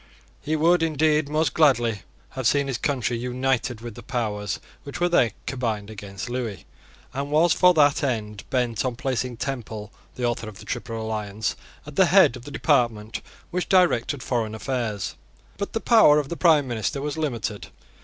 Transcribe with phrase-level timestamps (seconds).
[0.41, 2.01] He would indeed most gladly
[2.31, 6.61] have seen his country united with the powers which were then combined against Lewis,
[7.13, 11.55] and was for that end bent on placing Temple, the author of the Triple Alliance,
[11.85, 15.13] at the head of the department which directed foreign affairs.
[15.59, 17.67] But the power of the prime minister was limited.